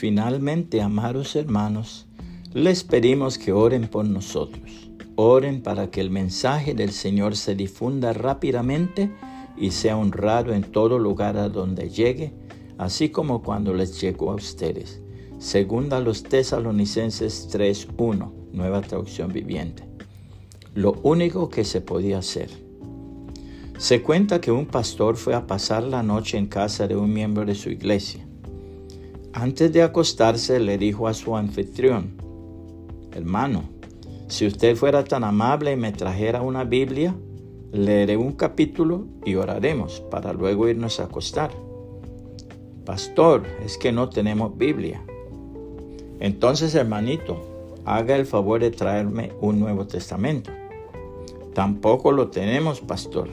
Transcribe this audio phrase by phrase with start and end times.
[0.00, 2.06] Finalmente, amados hermanos,
[2.54, 4.90] les pedimos que oren por nosotros.
[5.14, 9.12] Oren para que el mensaje del Señor se difunda rápidamente
[9.58, 12.32] y sea honrado en todo lugar a donde llegue,
[12.78, 15.02] así como cuando les llegó a ustedes.
[15.38, 19.86] Segunda los tesalonicenses 3.1, nueva traducción viviente.
[20.74, 22.48] Lo único que se podía hacer.
[23.76, 27.44] Se cuenta que un pastor fue a pasar la noche en casa de un miembro
[27.44, 28.29] de su iglesia.
[29.32, 32.16] Antes de acostarse le dijo a su anfitrión,
[33.12, 33.62] hermano,
[34.26, 37.14] si usted fuera tan amable y me trajera una Biblia,
[37.70, 41.52] leeré un capítulo y oraremos para luego irnos a acostar.
[42.84, 45.00] Pastor, es que no tenemos Biblia.
[46.18, 47.40] Entonces, hermanito,
[47.84, 50.50] haga el favor de traerme un Nuevo Testamento.
[51.54, 53.28] Tampoco lo tenemos, pastor.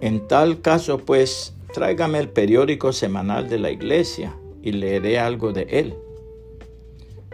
[0.00, 4.34] En tal caso, pues, tráigame el periódico semanal de la iglesia
[4.66, 5.94] y leeré algo de él.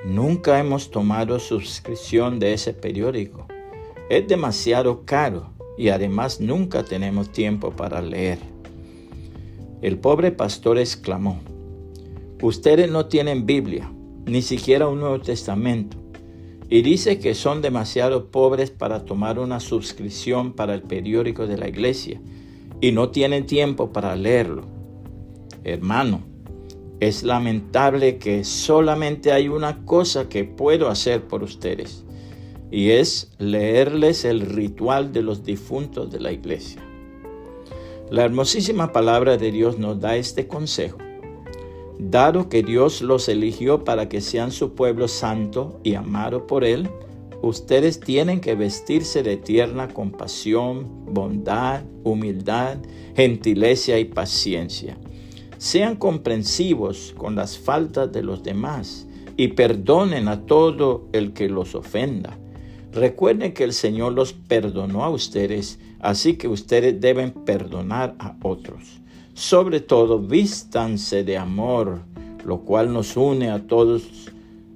[0.04, 3.46] Nunca hemos tomado suscripción de ese periódico.
[4.10, 8.38] Es demasiado caro y además nunca tenemos tiempo para leer.
[9.80, 11.40] El pobre pastor exclamó,
[12.42, 13.90] Ustedes no tienen Biblia,
[14.26, 15.96] ni siquiera un Nuevo Testamento,
[16.68, 21.68] y dice que son demasiado pobres para tomar una suscripción para el periódico de la
[21.68, 22.20] iglesia,
[22.82, 24.66] y no tienen tiempo para leerlo.
[25.64, 26.31] Hermano,
[27.02, 32.04] es lamentable que solamente hay una cosa que puedo hacer por ustedes
[32.70, 36.80] y es leerles el ritual de los difuntos de la iglesia.
[38.08, 40.98] La hermosísima palabra de Dios nos da este consejo.
[41.98, 46.88] Dado que Dios los eligió para que sean su pueblo santo y amado por Él,
[47.42, 52.76] ustedes tienen que vestirse de tierna compasión, bondad, humildad,
[53.16, 54.96] gentileza y paciencia
[55.62, 61.76] sean comprensivos con las faltas de los demás y perdonen a todo el que los
[61.76, 62.36] ofenda.
[62.90, 69.00] Recuerden que el Señor los perdonó a ustedes, así que ustedes deben perdonar a otros.
[69.34, 72.00] Sobre todo, vístanse de amor,
[72.44, 74.32] lo cual nos une a todos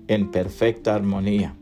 [0.07, 1.57] en perfecta armonía.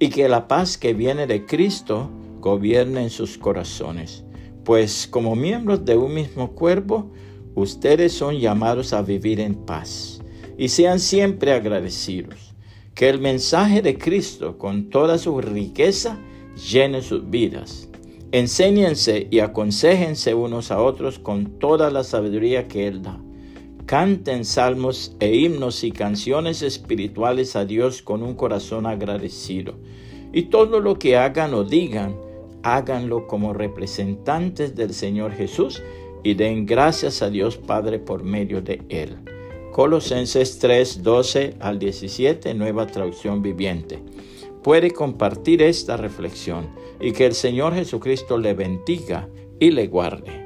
[0.00, 2.10] Y que la paz que viene de Cristo
[2.40, 4.24] gobierne en sus corazones.
[4.64, 7.12] Pues como miembros de un mismo cuerpo,
[7.56, 10.20] Ustedes son llamados a vivir en paz
[10.58, 12.54] y sean siempre agradecidos.
[12.94, 16.18] Que el mensaje de Cristo con toda su riqueza
[16.70, 17.88] llene sus vidas.
[18.30, 23.18] Enséñense y aconsejense unos a otros con toda la sabiduría que Él da.
[23.86, 29.78] Canten salmos e himnos y canciones espirituales a Dios con un corazón agradecido.
[30.34, 32.16] Y todo lo que hagan o digan,
[32.62, 35.82] háganlo como representantes del Señor Jesús
[36.22, 39.16] y den gracias a Dios Padre por medio de él.
[39.72, 43.98] Colosenses 3, 12 al 17, nueva traducción viviente.
[44.62, 46.68] Puede compartir esta reflexión
[47.00, 49.28] y que el Señor Jesucristo le bendiga
[49.60, 50.45] y le guarde.